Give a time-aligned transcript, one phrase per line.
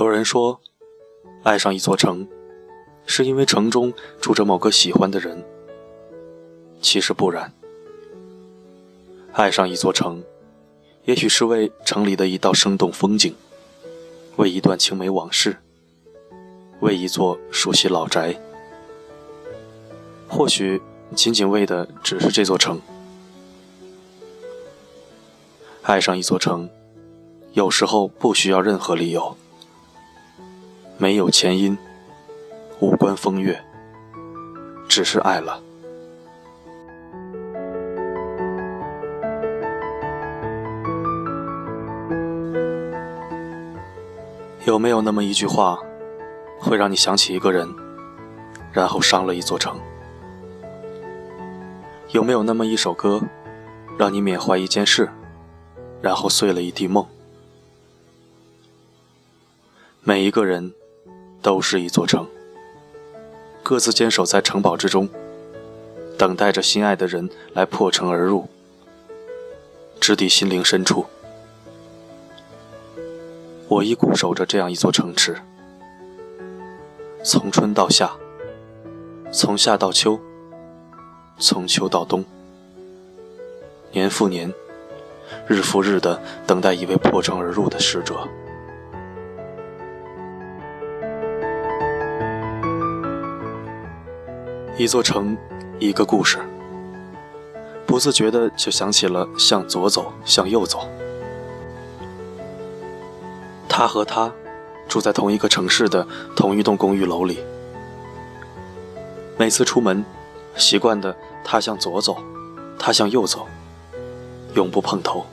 [0.00, 0.58] 有人说，
[1.42, 2.26] 爱上一座城，
[3.04, 5.44] 是因为城中住着某个喜欢的人。
[6.80, 7.52] 其实不然，
[9.34, 10.24] 爱上一座城，
[11.04, 13.34] 也许是为城里的一道生动风景，
[14.36, 15.54] 为一段青梅往事，
[16.80, 18.34] 为一座熟悉老宅，
[20.26, 20.80] 或许
[21.14, 22.80] 仅仅为的只是这座城。
[25.82, 26.70] 爱上一座城，
[27.52, 29.36] 有时候不需要任何理由。
[31.00, 31.78] 没有前因，
[32.78, 33.58] 无关风月，
[34.86, 35.58] 只是爱了。
[44.66, 45.78] 有没有那么一句话，
[46.58, 47.66] 会让你想起一个人，
[48.70, 49.80] 然后伤了一座城？
[52.10, 53.22] 有没有那么一首歌，
[53.98, 55.08] 让你缅怀一件事，
[56.02, 57.06] 然后碎了一地梦？
[60.02, 60.74] 每一个人。
[61.42, 62.26] 都是一座城，
[63.62, 65.08] 各自坚守在城堡之中，
[66.18, 68.46] 等待着心爱的人来破城而入，
[70.00, 71.06] 直抵心灵深处。
[73.68, 75.40] 我亦固守着这样一座城池，
[77.22, 78.10] 从春到夏，
[79.32, 80.18] 从夏到秋，
[81.38, 82.24] 从秋到冬，
[83.92, 84.52] 年复年，
[85.46, 88.28] 日复日的等待一位破城而入的使者。
[94.76, 95.36] 一座城，
[95.78, 96.38] 一个故事，
[97.86, 100.88] 不自觉的就想起了向左走，向右走。
[103.68, 104.32] 他和他
[104.88, 107.38] 住在同一个城市的同一栋公寓楼里，
[109.36, 110.04] 每次出门，
[110.56, 112.16] 习惯的他向左走，
[112.78, 113.46] 他向右走，
[114.54, 115.26] 永不碰头。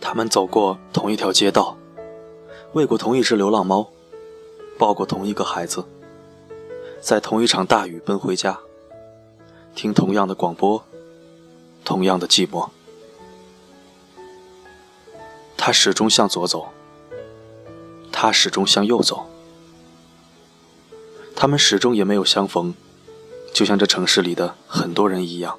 [0.00, 1.76] 他们走过同一条街道，
[2.72, 3.88] 喂过同一只流浪猫。
[4.78, 5.84] 抱过同一个孩子，
[7.00, 8.58] 在同一场大雨奔回家，
[9.74, 10.84] 听同样的广播，
[11.84, 12.68] 同样的寂寞。
[15.56, 16.68] 他始终向左走，
[18.12, 19.26] 他始终向右走，
[21.34, 22.74] 他们始终也没有相逢，
[23.52, 25.58] 就像这城市里的很多人一样。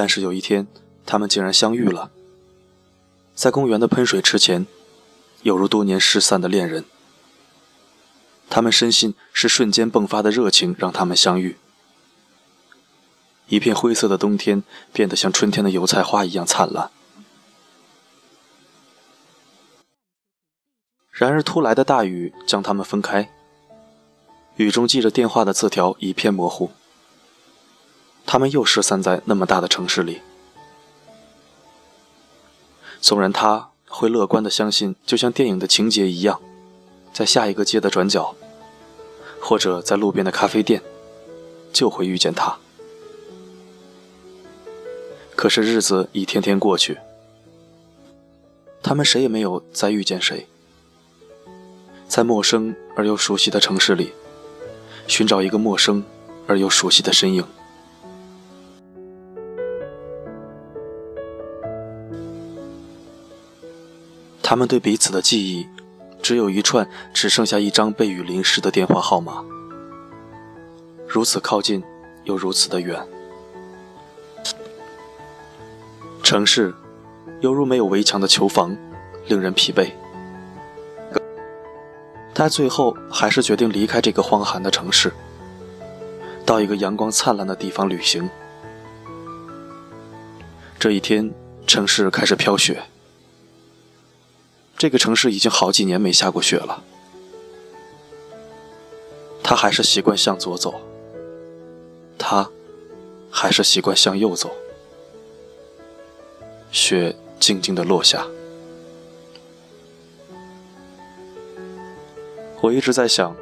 [0.00, 0.68] 但是有一天，
[1.04, 2.12] 他们竟然相遇了，
[3.34, 4.64] 在公园的喷水池前，
[5.42, 6.84] 犹如多年失散的恋人。
[8.48, 11.56] 他们深信是瞬间迸发的热情让他们相遇。
[13.48, 16.92] 一片灰色的冬天变得像春天的油菜花一样灿烂。
[21.10, 23.28] 然而突来的大雨将他们分开，
[24.58, 26.70] 雨中记着电话的字条一片模糊。
[28.30, 30.20] 他们又失散在那么大的城市里。
[33.00, 36.38] 纵然他会乐观的相信，就像电影的情节一样，
[37.10, 38.36] 在下一个街的转角，
[39.40, 40.82] 或者在路边的咖啡店，
[41.72, 42.58] 就会遇见他。
[45.34, 46.98] 可是日子一天天过去，
[48.82, 50.46] 他们谁也没有再遇见谁。
[52.06, 54.12] 在陌生而又熟悉的城市里，
[55.06, 56.04] 寻找一个陌生
[56.46, 57.42] 而又熟悉的身影。
[64.48, 65.68] 他们对彼此的记忆，
[66.22, 69.44] 只有一串只剩下一张被雨淋湿的电话号码。
[71.06, 71.84] 如此靠近，
[72.24, 72.98] 又如此的远。
[76.22, 76.74] 城市，
[77.42, 78.74] 犹如没有围墙的囚房，
[79.26, 79.90] 令人疲惫。
[82.34, 85.12] 他最后还是决定离开这个荒寒的城市，
[86.46, 88.26] 到一个阳光灿烂的地方旅行。
[90.78, 91.30] 这一天，
[91.66, 92.82] 城市开始飘雪。
[94.78, 96.84] 这个城市已经好几年没下过雪了，
[99.42, 100.80] 他还是习惯向左走，
[102.16, 102.48] 他
[103.28, 104.52] 还是习惯向右走。
[106.70, 108.24] 雪静静的落下，
[112.60, 113.34] 我一直在想，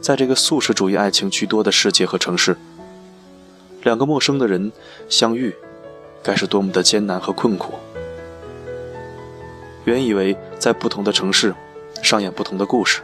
[0.00, 2.56] 在这个素食主义爱情居多的世界和城市，
[3.82, 4.70] 两个陌生的人
[5.08, 5.52] 相遇，
[6.22, 7.72] 该是多么的艰难和困苦。
[9.84, 11.54] 原以为在不同的城市
[12.02, 13.02] 上演不同的故事，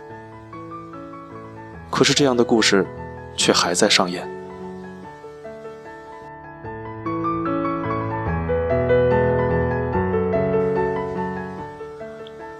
[1.91, 2.87] 可是这样的故事
[3.37, 4.29] 却还在上演。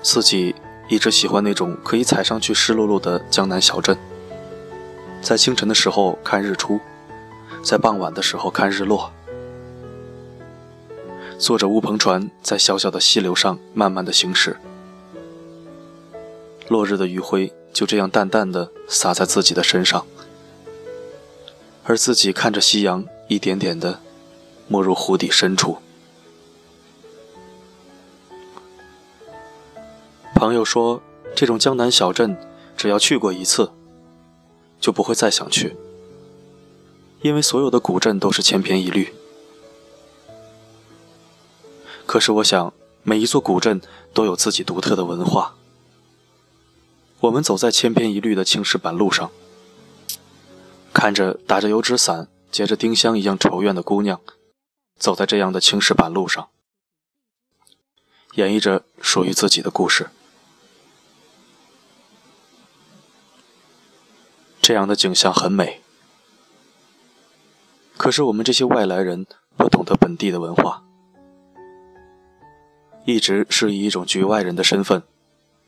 [0.03, 0.55] 自己
[0.89, 3.97] 一直喜欢那种可以踩上去湿漉漉的江南小镇，
[5.23, 6.81] 在清晨的时候看日出，
[7.63, 9.13] 在傍晚的时候看日落。
[11.41, 14.59] 坐着乌篷船在小小的溪流上慢慢的行驶，
[16.69, 20.07] 落日的余晖就这样淡淡的洒在自己的身上，
[21.85, 24.01] 而自己看着夕阳一点点的
[24.69, 25.79] 没入湖底深处。
[30.35, 31.03] 朋友说，
[31.35, 32.37] 这种江南小镇，
[32.77, 33.73] 只要去过一次，
[34.79, 35.75] 就不会再想去，
[37.23, 39.15] 因为所有的古镇都是千篇一律。
[42.11, 42.73] 可是我想，
[43.05, 43.81] 每一座古镇
[44.13, 45.55] 都有自己独特的文化。
[47.21, 49.31] 我们走在千篇一律的青石板路上，
[50.93, 54.21] 看着打着油纸伞、结着丁香一样愁怨的姑娘，
[54.99, 56.49] 走在这样的青石板路上，
[58.35, 60.11] 演绎着属于自己的故事。
[64.61, 65.81] 这样的景象很美。
[67.97, 70.83] 可是我们这些外来人不懂得本地的文化。
[73.05, 75.03] 一直是以一种局外人的身份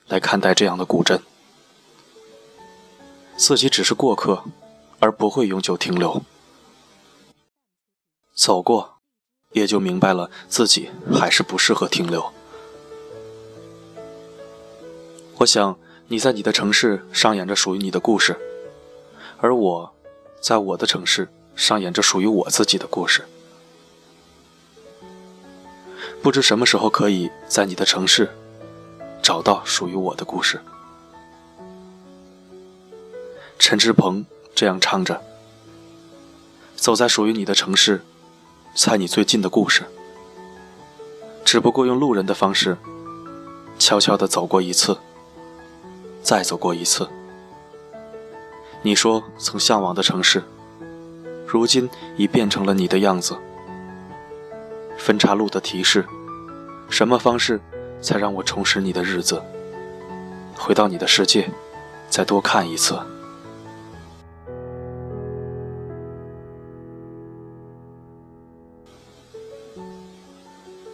[0.07, 1.21] 来看待这样的古镇，
[3.37, 4.45] 自己只是过客，
[5.01, 6.23] 而不会永久停留。
[8.35, 8.99] 走过，
[9.53, 12.33] 也就明白了自己还是不适合停留。
[15.39, 15.77] 我想
[16.09, 18.39] 你在你的城市上演着属于你的故事，
[19.39, 19.95] 而我
[20.41, 23.27] 在我的城市上演着属于我自己的故事。
[26.23, 28.31] 不知什么时候可以在你的城市
[29.21, 30.61] 找到属于我的故事。
[33.59, 34.25] 陈志鹏
[34.55, 35.21] 这样唱着
[36.77, 38.01] ：“走在属于你的城市，
[38.77, 39.83] 猜你最近的故事。
[41.45, 42.77] 只不过用路人的方式，
[43.79, 44.97] 悄悄地走过一次，
[46.23, 47.09] 再走过一次。
[48.83, 50.43] 你说曾向往的城市，
[51.49, 53.37] 如今已变成了你的样子。”
[54.97, 56.07] 分岔路的提示，
[56.89, 57.61] 什么方式
[58.01, 59.43] 才让我重拾你的日子？
[60.55, 61.51] 回到你的世界，
[62.09, 62.97] 再多看一次。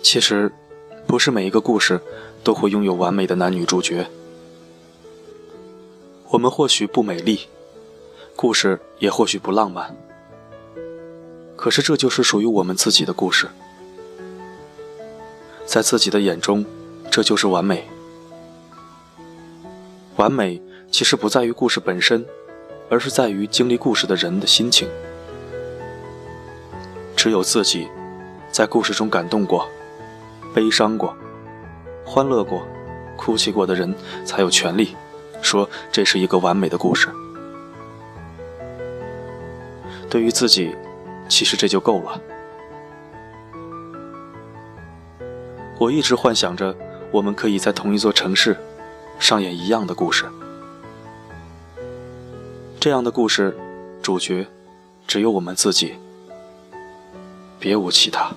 [0.03, 0.51] 其实，
[1.07, 2.01] 不是每一个故事
[2.43, 4.07] 都会拥有完美的男女主角。
[6.31, 7.41] 我们或许不美丽，
[8.35, 9.95] 故事也或许不浪漫，
[11.57, 13.49] 可是这就是属于我们自己的故事。
[15.69, 16.65] 在自己的眼中，
[17.11, 17.87] 这就是完美。
[20.17, 20.61] 完美
[20.91, 22.25] 其实不在于故事本身，
[22.89, 24.89] 而是在于经历故事的人的心情。
[27.15, 27.87] 只有自己
[28.51, 29.69] 在故事中感动过、
[30.55, 31.15] 悲伤过、
[32.03, 32.67] 欢乐过、
[33.19, 33.95] 哭泣过的人，
[34.25, 34.97] 才有权利
[35.43, 37.11] 说这是一个完美的故事。
[40.09, 40.75] 对于自己，
[41.29, 42.19] 其实这就够了。
[45.79, 46.75] 我一直幻想着，
[47.13, 48.57] 我们可以在同一座城市
[49.21, 50.25] 上演一样的故事。
[52.81, 53.57] 这样的故事，
[54.03, 54.47] 主角
[55.07, 55.95] 只有我们自己，
[57.61, 58.33] 别无其他。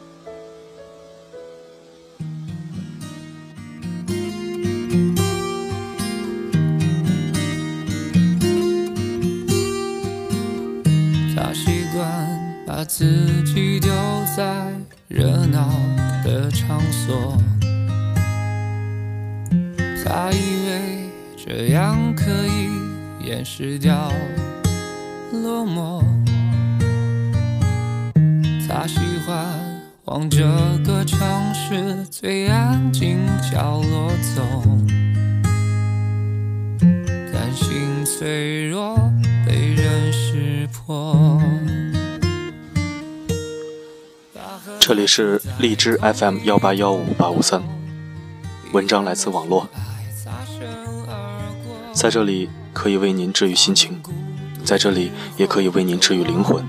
[11.36, 13.04] 他习惯把自
[13.44, 13.92] 己丢
[14.38, 14.74] 在
[15.14, 15.70] 热闹。
[16.24, 17.36] 的场所，
[20.06, 22.70] 他以为这样可以
[23.28, 24.14] 掩饰掉
[25.34, 26.04] 落寞。
[28.70, 29.36] 他喜欢
[30.06, 30.46] 往这
[30.86, 31.20] 个城
[31.56, 33.18] 市最安静
[33.52, 34.44] 角落走，
[37.34, 38.96] 担心脆弱
[39.44, 41.41] 被人识破。
[44.82, 47.62] 这里是荔枝 FM 幺八幺五八五三，
[48.72, 49.70] 文章来自网络，
[51.94, 54.02] 在这里可以为您治愈心情，
[54.66, 56.66] 在这里也可以为您治愈灵魂。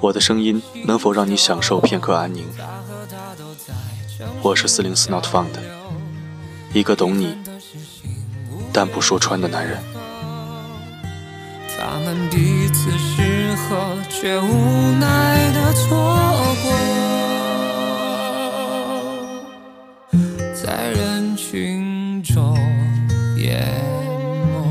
[0.00, 2.44] 我的声音能否让你享受片刻安宁？
[4.42, 5.46] 我是四零四 Not Found，
[6.72, 7.36] 一个懂你
[8.72, 9.78] 但不说穿的男人。
[11.80, 15.86] 他们彼此适合，却无奈的错
[16.64, 16.66] 过，
[20.52, 22.58] 在人群中
[23.36, 23.64] 淹
[24.50, 24.68] 没。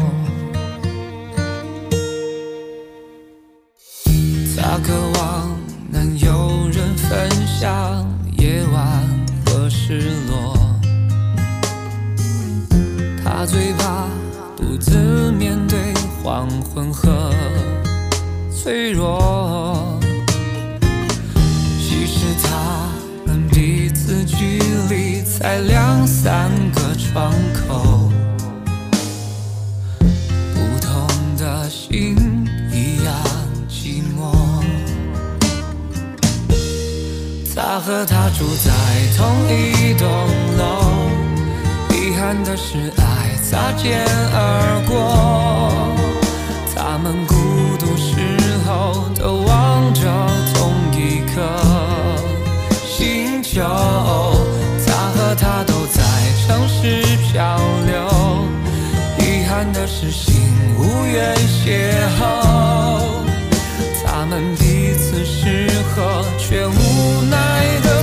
[4.57, 5.57] 他渴望
[5.89, 8.05] 能有人分享
[8.37, 9.01] 夜晚
[9.45, 10.57] 和失落，
[13.23, 14.09] 他最怕
[14.57, 15.77] 独自面对。
[16.23, 17.31] 黄昏和
[18.51, 19.97] 脆弱。
[21.79, 22.89] 其实他
[23.25, 24.59] 们彼此距
[24.89, 28.11] 离才两三个窗口，
[30.53, 31.07] 不同
[31.37, 32.15] 的心
[32.71, 33.13] 一样
[33.69, 34.35] 寂寞。
[37.55, 38.71] 他和她住在
[39.17, 40.07] 同一栋
[40.57, 40.61] 楼，
[41.91, 45.56] 遗憾的是爱擦肩而过。
[46.99, 47.35] 他们孤
[47.77, 48.15] 独时
[48.65, 50.01] 候都望着
[50.55, 51.47] 同一颗
[52.87, 53.61] 星球，
[54.83, 56.01] 他和她都在
[56.47, 58.47] 城市漂流，
[59.19, 60.33] 遗憾的是心
[60.75, 63.21] 无缘邂逅。
[64.03, 67.96] 他们彼此适合，却无奈的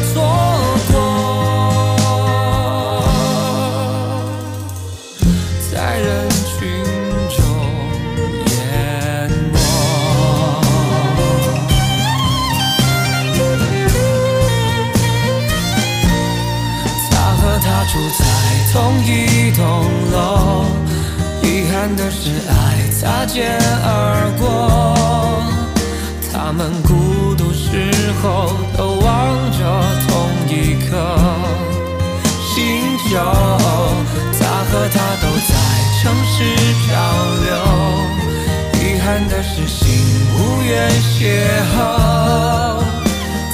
[23.35, 24.47] 肩而过。
[26.33, 27.91] 他们孤独时
[28.23, 29.11] 候都望
[29.51, 29.59] 着
[30.07, 30.87] 同一颗
[32.47, 33.19] 星球，
[34.39, 35.53] 他和她都在
[36.01, 36.33] 城市
[36.87, 36.95] 漂
[37.43, 37.51] 流，
[38.79, 39.83] 遗憾的是心
[40.39, 40.89] 无缘
[41.19, 41.19] 邂
[41.75, 41.77] 逅。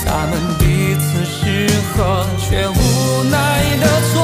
[0.05, 0.63] 他们彼
[0.97, 3.35] 此适合，却无奈
[3.81, 4.15] 的错